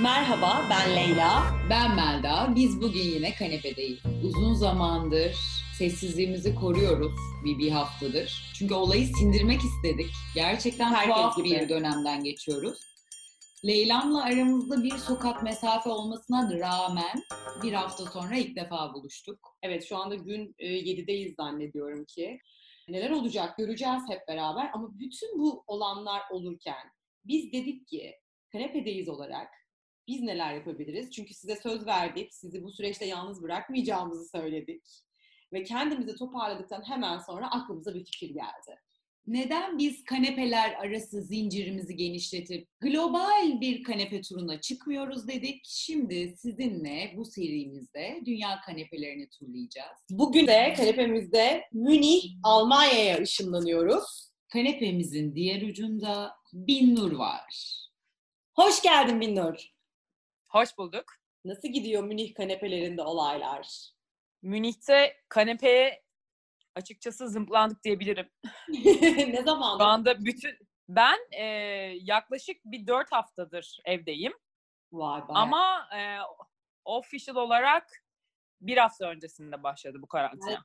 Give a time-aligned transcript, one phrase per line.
[0.00, 1.42] Merhaba, ben Leyla.
[1.70, 2.52] Ben Melda.
[2.56, 3.98] Biz bugün yine kanepedeyiz.
[4.24, 5.36] Uzun zamandır
[5.78, 7.12] sessizliğimizi koruyoruz
[7.44, 8.52] bir, bir haftadır.
[8.58, 10.10] Çünkü olayı sindirmek istedik.
[10.34, 11.50] Gerçekten Herkes tuhaf gibi.
[11.50, 12.80] bir dönemden geçiyoruz.
[13.64, 17.22] Leyla'mla aramızda bir sokak mesafe olmasına rağmen
[17.62, 19.38] bir hafta sonra ilk defa buluştuk.
[19.62, 22.38] Evet, şu anda gün e, 7'deyiz zannediyorum ki.
[22.88, 26.90] Neler olacak göreceğiz hep beraber ama bütün bu olanlar olurken
[27.24, 28.14] biz dedik ki
[28.52, 29.48] kanepedeyiz olarak
[30.08, 31.10] biz neler yapabiliriz?
[31.10, 34.82] Çünkü size söz verdik, sizi bu süreçte yalnız bırakmayacağımızı söyledik.
[35.52, 38.80] Ve kendimizi toparladıktan hemen sonra aklımıza bir fikir geldi.
[39.26, 45.62] Neden biz kanepeler arası zincirimizi genişletip global bir kanepe turuna çıkmıyoruz dedik.
[45.64, 49.98] Şimdi sizinle bu serimizde dünya kanepelerini turlayacağız.
[50.10, 54.30] Bugün de kanepemizde Münih, Almanya'ya ışınlanıyoruz.
[54.48, 57.80] Kanepemizin diğer ucunda Binnur var.
[58.54, 59.73] Hoş geldin Binnur.
[60.54, 61.04] Hoş bulduk.
[61.44, 63.90] Nasıl gidiyor Münih kanepelerinde olaylar?
[64.42, 66.02] Münih'te kanepeye
[66.74, 68.30] açıkçası zımplandık diyebilirim.
[69.32, 69.78] ne zaman?
[69.78, 70.58] Şu anda bütün...
[70.88, 71.44] Ben e,
[72.00, 74.32] yaklaşık bir dört haftadır evdeyim.
[74.92, 75.26] Vay be.
[75.28, 76.18] Ama e,
[76.84, 78.04] official olarak
[78.60, 80.64] bir hafta öncesinde başladı bu karantina.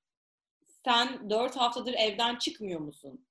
[0.86, 3.26] sen 4 haftadır evden çıkmıyor musun?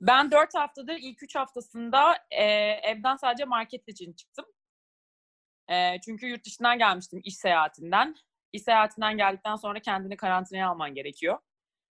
[0.00, 2.44] Ben dört haftadır ilk üç haftasında e,
[2.82, 4.46] evden sadece market için çıktım.
[5.70, 8.14] E, çünkü yurt dışından gelmiştim iş seyahatinden.
[8.52, 11.38] İş seyahatinden geldikten sonra kendini karantinaya alman gerekiyor.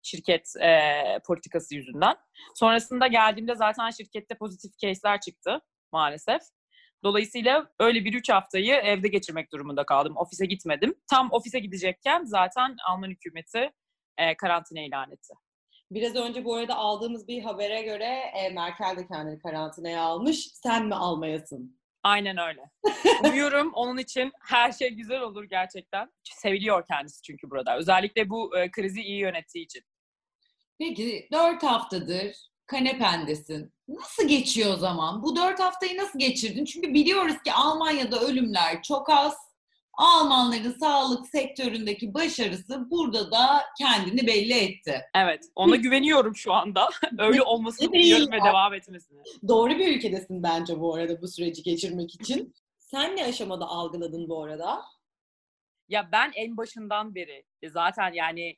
[0.03, 0.93] Şirket e,
[1.27, 2.17] politikası yüzünden.
[2.55, 5.61] Sonrasında geldiğimde zaten şirkette pozitif case'ler çıktı
[5.93, 6.43] maalesef.
[7.05, 10.17] Dolayısıyla öyle bir üç haftayı evde geçirmek durumunda kaldım.
[10.17, 10.95] Ofise gitmedim.
[11.11, 13.71] Tam ofise gidecekken zaten Alman hükümeti
[14.19, 15.35] e, karantina ilan etti.
[15.91, 20.49] Biraz önce bu arada aldığımız bir habere göre e, Merkel de kendini karantinaya almış.
[20.53, 21.79] Sen mi almayasın?
[22.03, 22.71] Aynen öyle.
[23.25, 26.13] Umuyorum onun için her şey güzel olur gerçekten.
[26.23, 27.77] Seviliyor kendisi çünkü burada.
[27.77, 29.83] Özellikle bu e, krizi iyi yönettiği için.
[30.79, 32.37] Peki dört haftadır
[32.67, 33.73] kanependesin.
[33.89, 35.23] Nasıl geçiyor o zaman?
[35.23, 36.65] Bu dört haftayı nasıl geçirdin?
[36.65, 39.48] Çünkü biliyoruz ki Almanya'da ölümler çok az.
[39.99, 45.01] Almanların sağlık sektöründeki başarısı burada da kendini belli etti.
[45.15, 46.89] Evet, ona güveniyorum şu anda.
[47.19, 49.23] Öyle olmasını diliyorum ve devam etmesini.
[49.49, 52.55] Doğru bir ülkedesin bence bu arada bu süreci geçirmek için.
[52.79, 54.83] Sen ne aşamada algıladın bu arada?
[55.89, 58.57] Ya ben en başından beri e, zaten yani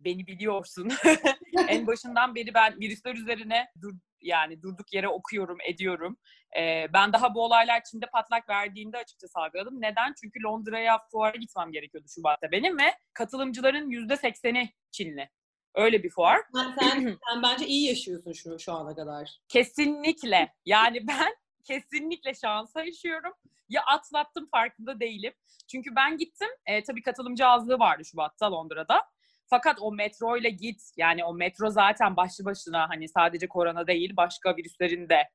[0.00, 0.92] beni biliyorsun.
[1.68, 6.16] en başından beri ben virüsler üzerine dur, yani durduk yere okuyorum, ediyorum.
[6.58, 9.80] Ee, ben daha bu olaylar Çin'de patlak verdiğinde açıkçası algıladım.
[9.80, 10.14] Neden?
[10.20, 15.30] Çünkü Londra'ya fuara gitmem gerekiyordu Şubat'ta benim ve katılımcıların yüzde sekseni Çinli.
[15.74, 16.40] Öyle bir fuar.
[16.54, 19.30] Sen, sen, sen bence iyi yaşıyorsun şu, şu ana kadar.
[19.48, 20.54] Kesinlikle.
[20.64, 21.34] Yani ben
[21.64, 23.32] kesinlikle şansa yaşıyorum.
[23.68, 25.32] Ya atlattım farkında değilim.
[25.70, 26.48] Çünkü ben gittim.
[26.66, 29.02] E, tabii katılımcı azlığı vardı Şubat'ta Londra'da.
[29.50, 30.82] Fakat o metro ile git.
[30.96, 35.28] Yani o metro zaten başlı başına hani sadece korona değil başka virüslerin de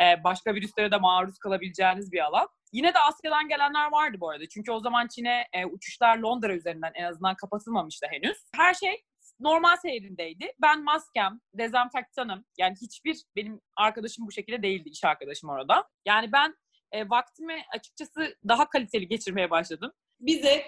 [0.00, 2.48] e, başka virüslere de maruz kalabileceğiniz bir alan.
[2.72, 4.48] Yine de Asya'dan gelenler vardı bu arada.
[4.48, 8.38] Çünkü o zaman Çin'e e, uçuşlar Londra üzerinden en azından kapatılmamıştı henüz.
[8.56, 9.02] Her şey
[9.40, 10.52] normal seyrindeydi.
[10.62, 12.44] Ben maskem, dezenfektanım.
[12.58, 15.88] Yani hiçbir benim arkadaşım bu şekilde değildi, iş arkadaşım orada.
[16.06, 16.54] Yani ben
[16.92, 19.92] e, vaktimi açıkçası daha kaliteli geçirmeye başladım.
[20.20, 20.64] Bize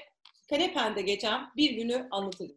[0.50, 2.50] kanepende geçen bir günü anlatır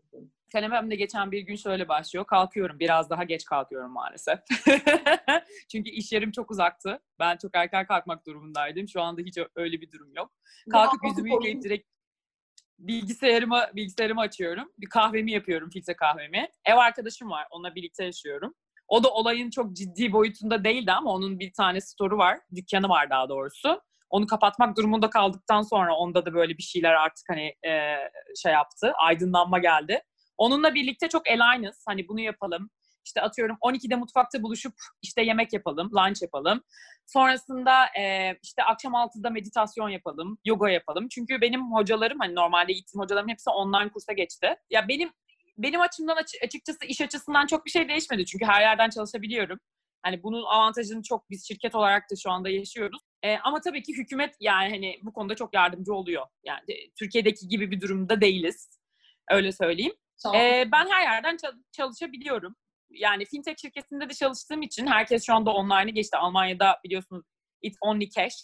[0.45, 0.51] mısın?
[0.51, 2.25] Kalememde geçen bir gün şöyle başlıyor.
[2.25, 2.79] Kalkıyorum.
[2.79, 4.39] Biraz daha geç kalkıyorum maalesef.
[5.71, 6.99] Çünkü iş yerim çok uzaktı.
[7.19, 8.87] Ben çok erken kalkmak durumundaydım.
[8.87, 10.31] Şu anda hiç öyle bir durum yok.
[10.71, 11.87] Kalkıp Ya, yüzümü yıkayıp direkt
[12.79, 14.71] bilgisayarımı bilgisayarımı açıyorum.
[14.77, 16.49] Bir kahvemi yapıyorum, filtre kahvemi.
[16.65, 17.47] Ev arkadaşım var.
[17.51, 18.53] Onunla birlikte yaşıyorum.
[18.87, 22.39] O da olayın çok ciddi boyutunda değildi ama onun bir tane storu var.
[22.55, 23.81] Dükkanı var daha doğrusu.
[24.09, 27.95] Onu kapatmak durumunda kaldıktan sonra onda da böyle bir şeyler artık hani e,
[28.43, 28.93] şey yaptı.
[28.97, 30.01] Aydınlanma geldi.
[30.37, 31.83] Onunla birlikte çok el aynız.
[31.87, 32.69] Hani bunu yapalım.
[33.05, 36.63] İşte atıyorum 12'de mutfakta buluşup işte yemek yapalım, lunch yapalım.
[37.05, 37.85] Sonrasında
[38.43, 41.07] işte akşam 6'da meditasyon yapalım, yoga yapalım.
[41.07, 44.55] Çünkü benim hocalarım hani normalde gittiğim hocalarım hepsi online kursa geçti.
[44.69, 45.11] Ya benim
[45.57, 48.25] benim açımdan açı- açıkçası iş açısından çok bir şey değişmedi.
[48.25, 49.59] Çünkü her yerden çalışabiliyorum.
[50.03, 53.01] Hani bunun avantajını çok biz şirket olarak da şu anda yaşıyoruz.
[53.23, 56.25] E, ama tabii ki hükümet yani hani bu konuda çok yardımcı oluyor.
[56.43, 58.69] Yani Türkiye'deki gibi bir durumda değiliz.
[59.31, 59.93] Öyle söyleyeyim.
[60.23, 60.41] Tamam.
[60.41, 62.55] Ee, ben her yerden çal- çalışabiliyorum.
[62.89, 66.17] Yani fintech şirketinde de çalıştığım için herkes şu anda online'ı geçti.
[66.17, 67.25] Almanya'da biliyorsunuz
[67.61, 68.35] it's only cash.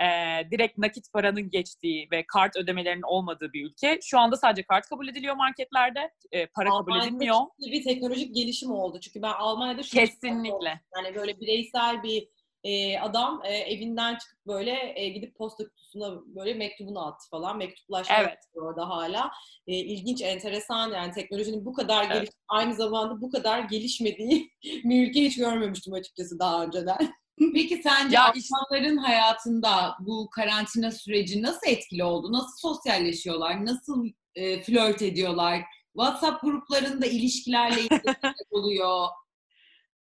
[0.00, 3.98] Ee, direkt nakit paranın geçtiği ve kart ödemelerinin olmadığı bir ülke.
[4.02, 6.10] Şu anda sadece kart kabul ediliyor marketlerde.
[6.32, 7.36] Ee, para kabul Almanya'da edilmiyor.
[7.60, 9.00] ciddi bir teknolojik gelişim oldu.
[9.00, 10.80] Çünkü ben Almanya'da şunu Kesinlikle.
[10.96, 12.28] Yani böyle bireysel bir
[12.64, 17.56] e, adam e, evinden çıkıp böyle e, gidip posta kutusuna böyle mektubunu attı falan.
[17.58, 18.28] Mektuplaşma Evet.
[18.46, 19.30] yapıyor orada hala.
[19.66, 22.14] E, ilginç, enteresan yani teknolojinin bu kadar Evet.
[22.14, 27.12] geliş, aynı zamanda bu kadar gelişmediği bir ülke hiç görmemiştim açıkçası daha önceden.
[27.54, 32.32] Peki sence Ya işte- Almanların hayatında bu karantina süreci nasıl etkili oldu?
[32.32, 33.64] Nasıl sosyalleşiyorlar?
[33.66, 35.62] Nasıl e, flört ediyorlar?
[35.96, 37.80] WhatsApp gruplarında ilişkilerle
[38.50, 39.06] oluyor.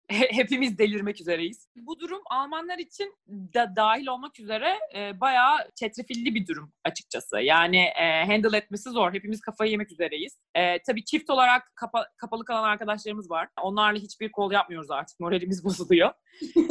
[0.08, 1.68] He- hepimiz delirmek üzereyiz.
[1.76, 7.40] Bu durum Almanlar için da dahil olmak üzere e, bayağı çetrefilli bir durum açıkçası.
[7.40, 9.12] Yani e, handle etmesi zor.
[9.12, 10.38] Hepimiz kafayı yemek üzereyiz.
[10.54, 13.48] E, tabii çift olarak kapa- kapalı kalan arkadaşlarımız var.
[13.62, 15.20] Onlarla hiçbir kol yapmıyoruz artık.
[15.20, 16.12] Moralimiz bozuluyor.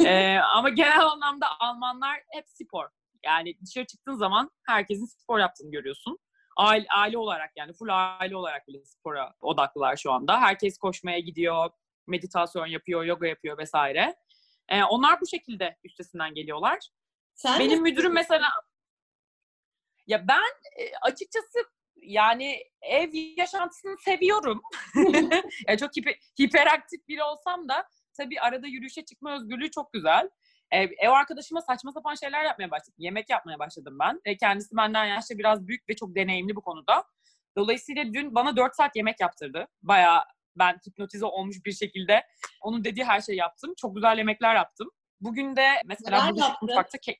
[0.04, 2.86] E, ama genel anlamda Almanlar hep spor.
[3.24, 6.18] Yani dışarı çıktığın zaman herkesin spor yaptığını görüyorsun.
[6.56, 10.40] Aile, aile olarak yani full aile olarak bile spora odaklılar şu anda.
[10.40, 11.70] Herkes koşmaya gidiyor,
[12.06, 14.16] meditasyon yapıyor, yoga yapıyor vesaire.
[14.68, 16.78] Ee, onlar bu şekilde üstesinden geliyorlar.
[17.34, 18.48] Sen Benim müdürüm mesela
[20.06, 21.58] ya ben e, açıkçası
[21.96, 24.62] yani ev yaşantısını seviyorum.
[25.68, 30.30] ya çok hiper, hiperaktif biri olsam da tabii arada yürüyüşe çıkma özgürlüğü çok güzel.
[30.70, 32.94] Ee, ev arkadaşıma saçma sapan şeyler yapmaya başladım.
[32.98, 34.20] Yemek yapmaya başladım ben.
[34.24, 37.04] E, kendisi benden yaşça biraz büyük ve çok deneyimli bu konuda.
[37.56, 39.66] Dolayısıyla dün bana 4 saat yemek yaptırdı.
[39.82, 40.22] Bayağı
[40.58, 42.26] ben hipnotize olmuş bir şekilde
[42.60, 43.74] onun dediği her şeyi yaptım.
[43.76, 44.90] Çok güzel yemekler yaptım.
[45.20, 46.56] Bugün de mesela yaptın?
[46.62, 47.18] mutfakta ke-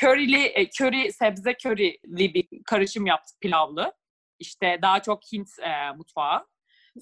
[0.00, 3.92] körili, e, köri, sebze körili bir karışım yaptık pilavlı.
[4.38, 6.46] İşte daha çok Hint e, mutfağı.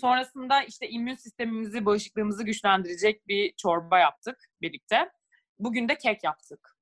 [0.01, 5.11] Sonrasında işte immün sistemimizi, bağışıklığımızı güçlendirecek bir çorba yaptık birlikte.
[5.59, 6.76] Bugün de kek yaptık.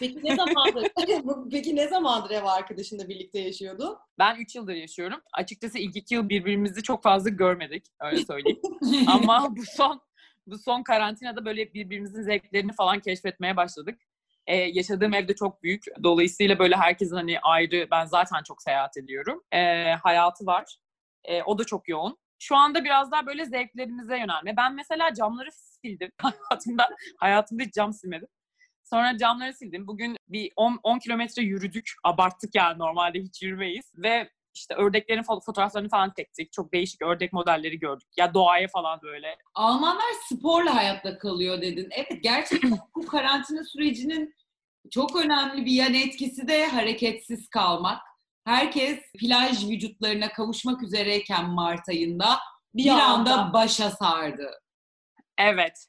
[0.00, 0.88] Peki ne zamandır?
[1.50, 3.98] Peki ne zamandır ev arkadaşınla birlikte yaşıyordun?
[4.18, 5.20] Ben 3 yıldır yaşıyorum.
[5.32, 7.86] Açıkçası ilk iki yıl birbirimizi çok fazla görmedik.
[8.00, 8.60] Öyle söyleyeyim.
[9.06, 10.00] Ama bu son
[10.46, 14.00] bu son karantinada böyle birbirimizin zevklerini falan keşfetmeye başladık.
[14.46, 15.84] Ee, yaşadığım evde çok büyük.
[16.02, 19.42] Dolayısıyla böyle herkesin hani ayrı, ben zaten çok seyahat ediyorum.
[19.52, 20.78] Ee, hayatı var.
[21.24, 22.18] Ee, o da çok yoğun.
[22.38, 24.56] Şu anda biraz daha böyle zevklerimize yönelme.
[24.56, 26.10] Ben mesela camları sildim.
[26.18, 28.28] Hayatımda, hayatımda hiç cam silmedim.
[28.90, 29.86] Sonra camları sildim.
[29.86, 31.92] Bugün bir 10, 10 kilometre yürüdük.
[32.04, 33.92] Abarttık yani normalde hiç yürümeyiz.
[33.96, 36.52] Ve işte ördeklerin fo- fotoğraflarını falan çektik.
[36.52, 38.08] Çok değişik ördek modelleri gördük.
[38.16, 39.36] Ya doğaya falan böyle.
[39.54, 41.88] Almanlar sporla hayatta kalıyor dedin.
[41.90, 44.34] Evet gerçekten bu karantina sürecinin
[44.90, 48.02] çok önemli bir yan etkisi de hareketsiz kalmak.
[48.44, 52.38] Herkes plaj vücutlarına kavuşmak üzereyken Mart ayında
[52.74, 54.50] bir, anda başa sardı.
[55.38, 55.86] Evet.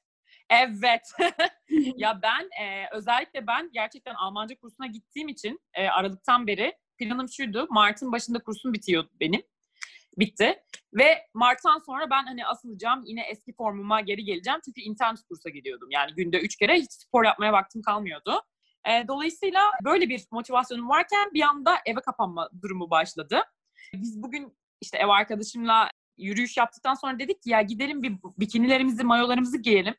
[0.49, 1.11] Evet.
[1.97, 7.67] ya ben e, özellikle ben gerçekten Almanca kursuna gittiğim için e, Aralık'tan beri planım şuydu.
[7.69, 9.41] Mart'ın başında kursum bitiyor benim.
[10.17, 10.63] Bitti.
[10.93, 14.59] Ve Mart'tan sonra ben hani asılacağım yine eski formuma geri geleceğim.
[14.65, 15.87] Çünkü internet kursa gidiyordum.
[15.91, 18.41] Yani günde üç kere hiç spor yapmaya vaktim kalmıyordu.
[18.89, 23.41] E, dolayısıyla böyle bir motivasyonum varken bir anda eve kapanma durumu başladı.
[23.93, 29.57] Biz bugün işte ev arkadaşımla yürüyüş yaptıktan sonra dedik ki ya gidelim bir bikinilerimizi, mayolarımızı
[29.57, 29.95] giyelim.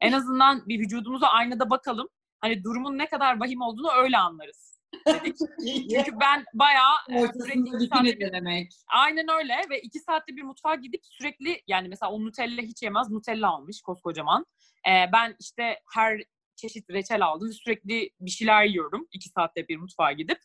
[0.00, 2.08] En azından bir vücudumuza aynada bakalım.
[2.40, 4.70] Hani durumun ne kadar vahim olduğunu öyle anlarız
[5.06, 5.36] dedik.
[5.90, 8.72] Çünkü ben bayağı e, sürekli saatte denemek.
[8.88, 13.10] Aynen öyle ve iki saatte bir mutfağa gidip sürekli yani mesela o Nutella hiç yemez.
[13.10, 14.46] Nutella almış koskocaman.
[14.88, 16.22] Ee, ben işte her
[16.56, 17.52] çeşit reçel aldım.
[17.52, 20.38] Sürekli bir şeyler yiyorum iki saatte bir mutfağa gidip.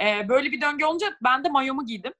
[0.00, 2.12] Ee, böyle bir döngü olunca ben de mayomu giydim.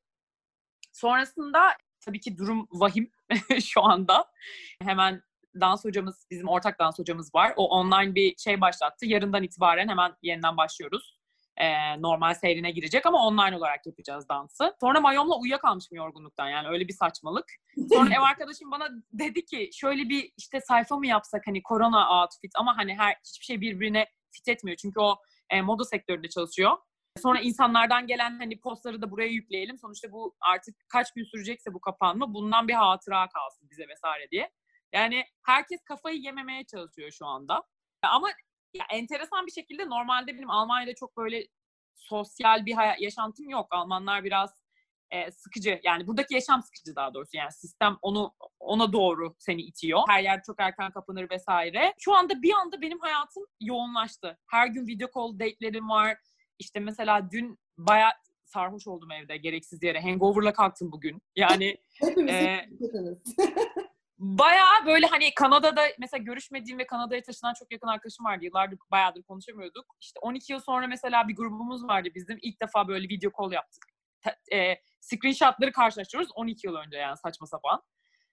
[0.92, 1.60] Sonrasında
[2.00, 3.10] tabii ki durum vahim
[3.64, 4.32] şu anda.
[4.82, 5.22] Hemen
[5.60, 7.52] dans hocamız, bizim ortak dans hocamız var.
[7.56, 9.06] O online bir şey başlattı.
[9.06, 11.18] Yarından itibaren hemen yeniden başlıyoruz.
[11.56, 14.74] Ee, normal seyrine girecek ama online olarak yapacağız dansı.
[14.80, 17.44] Sonra mayomla uyuyakalmışım yorgunluktan yani öyle bir saçmalık.
[17.88, 22.52] Sonra ev arkadaşım bana dedi ki şöyle bir işte sayfa mı yapsak hani korona outfit
[22.56, 24.76] ama hani her hiçbir şey birbirine fit etmiyor.
[24.76, 25.16] Çünkü o
[25.50, 26.76] e, moda sektöründe çalışıyor.
[27.22, 29.78] Sonra insanlardan gelen hani postları da buraya yükleyelim.
[29.78, 34.50] Sonuçta bu artık kaç gün sürecekse bu kapanma bundan bir hatıra kalsın bize vesaire diye.
[34.92, 37.62] Yani herkes kafayı yememeye çalışıyor şu anda.
[38.02, 38.28] Ama
[38.74, 41.46] ya enteresan bir şekilde normalde benim Almanya'da çok böyle
[41.94, 43.66] sosyal bir hayat, yaşantım yok.
[43.70, 44.50] Almanlar biraz
[45.10, 45.80] e, sıkıcı.
[45.84, 47.36] Yani buradaki yaşam sıkıcı daha doğrusu.
[47.36, 50.00] Yani sistem onu ona doğru seni itiyor.
[50.08, 51.94] Her yer çok erken kapanır vesaire.
[51.98, 54.38] Şu anda bir anda benim hayatım yoğunlaştı.
[54.50, 56.18] Her gün video call date'lerim var.
[56.58, 58.12] İşte mesela dün bayağı
[58.44, 60.00] sarhoş oldum evde gereksiz yere.
[60.00, 61.22] Hangover'la kalktım bugün.
[61.36, 63.36] Yani Hepimiz hepimiz.
[64.18, 68.44] Bayağı böyle hani Kanada'da mesela görüşmediğim ve Kanada'ya taşınan çok yakın arkadaşım vardı.
[68.44, 69.96] Yıllardır bayağıdır konuşamıyorduk.
[70.00, 72.38] İşte 12 yıl sonra mesela bir grubumuz vardı bizim.
[72.42, 73.84] İlk defa böyle video call yaptık.
[74.52, 77.82] E, screenshotları karşılaştırıyoruz 12 yıl önce yani saçma sapan.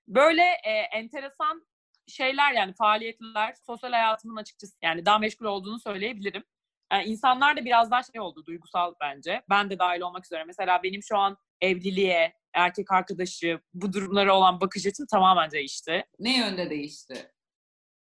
[0.07, 1.67] Böyle e, enteresan
[2.07, 6.43] şeyler yani faaliyetler sosyal hayatımın açıkçası yani daha meşgul olduğunu söyleyebilirim.
[6.91, 9.41] Yani insanlar da biraz daha şey oldu duygusal bence.
[9.49, 10.43] Ben de dahil olmak üzere.
[10.43, 16.05] Mesela benim şu an evliliğe, erkek arkadaşı, bu durumlara olan bakış açım tamamen değişti.
[16.19, 17.31] Ne yönde değişti?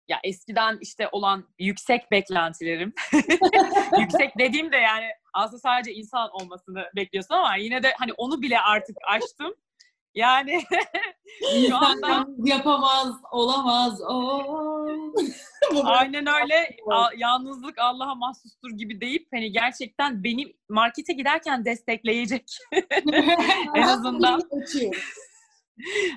[0.07, 2.93] Ya eskiden işte olan yüksek beklentilerim.
[3.99, 8.59] yüksek dediğim de yani aslında sadece insan olmasını bekliyorsun ama yine de hani onu bile
[8.59, 9.53] artık aştım.
[10.15, 10.63] Yani
[11.67, 14.01] şu anda yapamaz, olamaz.
[14.01, 15.13] Oo.
[15.83, 16.75] Aynen öyle.
[16.91, 22.57] A- yalnızlık Allah'a mahsustur gibi deyip hani gerçekten beni markete giderken destekleyecek.
[23.75, 24.41] En azından.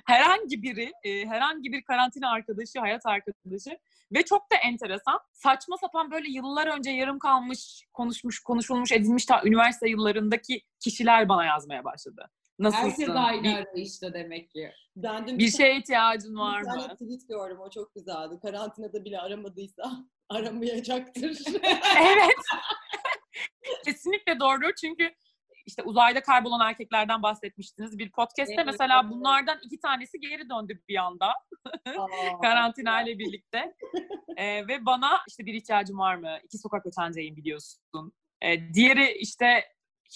[0.07, 3.79] Herhangi biri, e, herhangi bir karantina arkadaşı, hayat arkadaşı
[4.13, 5.21] ve çok da enteresan.
[5.33, 11.45] Saçma sapan böyle yıllar önce yarım kalmış, konuşmuş, konuşulmuş, edilmiş ta üniversite yıllarındaki kişiler bana
[11.45, 12.31] yazmaya başladı.
[12.59, 12.89] Nasılsın?
[12.89, 14.73] Herkes aynı Bir, arayışta demek ki.
[14.97, 16.93] Ben dün bir şeye ihtiyacın var bir tane mı?
[16.93, 17.61] tweet gördüm.
[17.61, 18.39] O çok güzeldi.
[18.43, 19.93] Karantinada bile aramadıysa
[20.29, 21.43] aramayacaktır.
[22.01, 22.37] evet.
[23.85, 24.75] Kesinlikle doğru.
[24.81, 25.11] Çünkü
[25.67, 27.99] işte uzayda kaybolan erkeklerden bahsetmiştiniz.
[27.99, 29.13] Bir podcast'te Evet, mesela evet.
[29.13, 31.33] bunlardan iki tanesi geri döndü bir anda.
[32.43, 33.75] Karantina ile birlikte.
[34.37, 36.39] Ee, ve bana işte bir ihtiyacım var mı?
[36.45, 38.13] İki sokak ötendeyim biliyorsun.
[38.43, 39.65] Ee, diğeri işte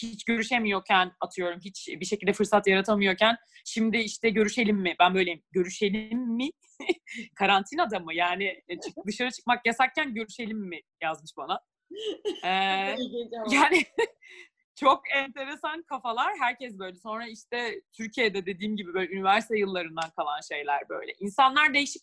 [0.03, 4.95] hiç görüşemiyorken atıyorum, hiç bir şekilde fırsat yaratamıyorken şimdi işte görüşelim mi?
[5.01, 5.43] Ben böyleyim.
[5.51, 6.51] Görüşelim mi?
[7.35, 8.15] Karantinada mı?
[8.15, 8.77] Yani e,
[9.07, 11.61] dışarı çıkmak yasakken görüşelim mi yazmış bana.
[12.45, 12.49] Ee,
[13.51, 13.85] yani
[14.81, 16.33] çok enteresan kafalar.
[16.41, 16.97] Herkes böyle.
[16.97, 21.13] Sonra işte Türkiye'de dediğim gibi böyle üniversite yıllarından kalan şeyler böyle.
[21.21, 22.03] İnsanlar değişik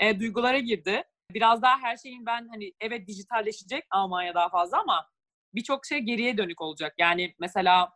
[0.00, 1.02] e, duygulara girdi.
[1.30, 5.08] Biraz daha her şeyin ben hani evet dijitalleşecek Almanya daha fazla ama
[5.54, 6.94] birçok şey geriye dönük olacak.
[6.98, 7.92] Yani mesela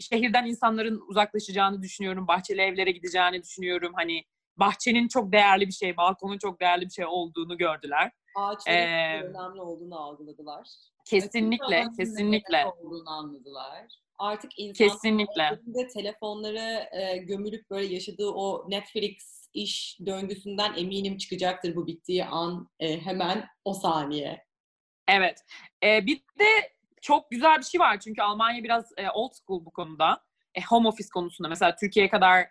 [0.00, 2.28] şehirden insanların uzaklaşacağını düşünüyorum.
[2.28, 3.92] Bahçeli evlere gideceğini düşünüyorum.
[3.94, 4.24] Hani
[4.56, 8.10] bahçenin çok değerli bir şey, balkonun çok değerli bir şey olduğunu gördüler.
[8.34, 10.68] Ağaçların Ee, önemli olduğunu algıladılar.
[11.04, 12.66] Kesinlikle, kesinlikle.
[12.66, 13.86] olduğunu anladılar.
[14.18, 15.42] Artık insanlar Kesinlikle.
[15.42, 22.68] elinde telefonları e, gömülüp böyle yaşadığı o Netflix iş döngüsünden eminim çıkacaktır bu bittiği an
[22.80, 24.44] e, hemen o saniye.
[25.08, 25.38] Evet.
[25.84, 29.70] Ee, bir de çok güzel bir şey var çünkü Almanya biraz e, old school bu
[29.70, 30.22] konuda.
[30.54, 32.46] E, home office konusunda mesela Türkiye kadar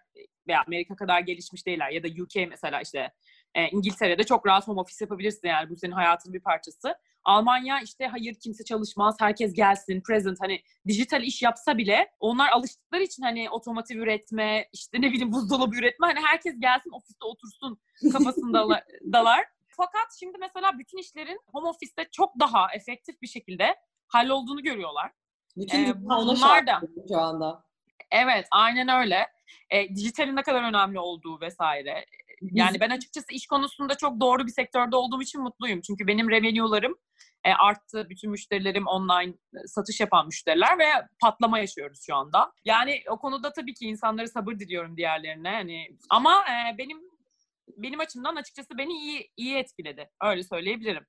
[0.47, 3.11] veya Amerika kadar gelişmiş değiller ya da UK mesela işte
[3.55, 6.95] e, İngiltere'de çok rahat home office yapabilirsin yani bu senin hayatının bir parçası.
[7.23, 13.03] Almanya işte hayır kimse çalışmaz, herkes gelsin, present hani dijital iş yapsa bile onlar alıştıkları
[13.03, 17.79] için hani otomotiv üretme, işte ne bileyim buzdolabı üretme hani herkes gelsin ofiste otursun
[18.11, 19.45] kafasında dalar.
[19.67, 23.75] Fakat şimdi mesela bütün işlerin home office'te çok daha efektif bir şekilde
[24.07, 25.11] hallolduğunu görüyorlar.
[25.57, 27.63] Bütün Ee, bunlar da- şu anda.
[28.11, 29.27] Evet, aynen öyle.
[29.69, 32.05] E, dijitalin ne kadar önemli olduğu vesaire.
[32.41, 35.81] Yani ben açıkçası iş konusunda çok doğru bir sektörde olduğum için mutluyum.
[35.81, 36.95] Çünkü benim revenue'larım
[37.43, 38.07] e, arttı.
[38.09, 40.85] Bütün müşterilerim online e, satış yapan müşteriler ve
[41.21, 42.51] patlama yaşıyoruz şu anda.
[42.65, 45.49] Yani o konuda tabii ki insanlara sabır diliyorum diğerlerine.
[45.49, 46.97] Hani ama e, benim
[47.77, 50.09] benim açımdan açıkçası beni iyi iyi etkiledi.
[50.23, 51.05] Öyle söyleyebilirim.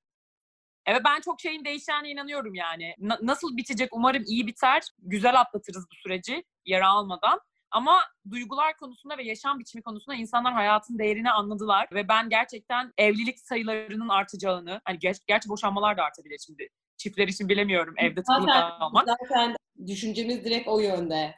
[0.86, 2.94] Evet ben çok şeyin değişeceğine inanıyorum yani.
[2.98, 4.82] Na- nasıl bitecek umarım iyi biter.
[4.98, 7.40] Güzel atlatırız bu süreci yara almadan.
[7.70, 7.98] Ama
[8.30, 11.88] duygular konusunda ve yaşam biçimi konusunda insanlar hayatın değerini anladılar.
[11.92, 16.68] Ve ben gerçekten evlilik sayılarının artacağını, hani ger- gerçi boşanmalar da artabilir şimdi.
[16.96, 19.06] Çiftler için bilemiyorum evde tıkılı Zaten, kalmak.
[19.06, 21.34] zaten düşüncemiz direkt o yönde.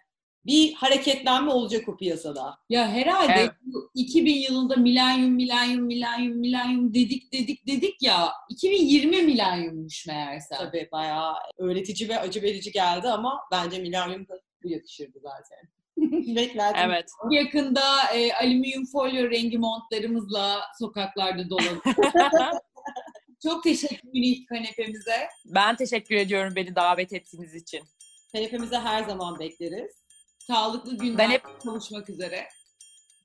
[0.47, 2.59] Bir hareketlenme olacak o piyasada.
[2.69, 3.51] Ya herhalde Evet.
[3.63, 10.55] bu 2000 yılında milenyum, milenyum, milenyum, milenyum dedik dedik dedik ya 2020 milenyummuş meğerse.
[10.59, 14.35] Tabii bayağı öğretici ve acı verici geldi ama bence milenyum da
[14.65, 15.69] bu yakışırdı zaten.
[16.37, 16.81] Beklerdim.
[16.85, 17.11] Evet.
[17.31, 21.81] Yakında e, alüminyum folyo rengi montlarımızla sokaklarda dolanır.
[23.43, 25.29] Çok teşekkür ederim kanepemize.
[25.45, 27.85] ben teşekkür ediyorum beni davet ettiğiniz için.
[28.33, 30.03] Kanepemize her zaman bekleriz.
[30.39, 32.49] Sağlıklı günler Ben hep kavuşmak üzere.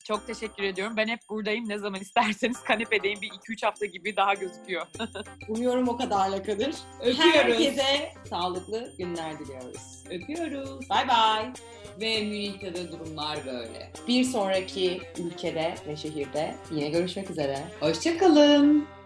[0.07, 0.97] Çok teşekkür ediyorum.
[0.97, 1.69] Ben hep buradayım.
[1.69, 3.21] Ne zaman isterseniz kanepedeyim.
[3.21, 4.85] Bir 2-3 hafta gibi daha gözüküyor.
[5.49, 6.75] Umuyorum o kadarla kalır.
[6.99, 7.19] Öpüyoruz.
[7.19, 10.03] Herkese sağlıklı günler diliyoruz.
[10.09, 10.89] Öpüyoruz.
[10.89, 11.53] Bay bay.
[12.01, 13.91] Ve Münih'te durumlar böyle.
[14.07, 17.63] Bir sonraki ülkede ve şehirde yine görüşmek üzere.
[17.79, 18.96] Hoşçakalın.